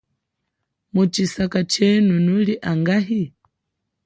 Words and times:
Mutshisaka 0.93 1.59
tshenu 1.71 2.15
nuli 2.25 2.53
angahi. 2.71 3.23